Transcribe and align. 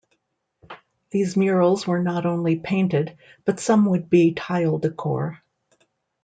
These 1.11 1.37
murals 1.37 1.85
were 1.85 2.01
not 2.01 2.25
only 2.25 2.55
painted 2.55 3.15
but 3.45 3.59
some 3.59 3.85
would 3.85 4.09
be 4.09 4.33
tile 4.33 4.79
decor. 4.79 5.43